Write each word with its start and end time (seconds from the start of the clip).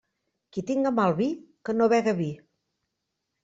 Qui 0.55 0.63
tinga 0.69 0.93
mal 1.01 1.13
vi, 1.21 1.29
que 1.69 1.77
no 1.77 1.91
bega 1.95 2.17
vi. 2.25 2.33